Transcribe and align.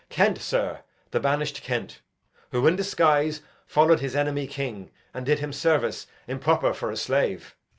Edg. 0.01 0.09
Kent, 0.09 0.37
sir, 0.39 0.79
the 1.11 1.19
banish'd 1.19 1.61
Kent; 1.61 2.01
who 2.49 2.65
in 2.65 2.75
disguise 2.75 3.41
Followed 3.67 3.99
his 3.99 4.15
enemy 4.15 4.47
king 4.47 4.89
and 5.13 5.27
did 5.27 5.37
him 5.37 5.53
service 5.53 6.07
Improper 6.27 6.73
for 6.73 6.89
a 6.89 6.97
slave. 6.97 7.55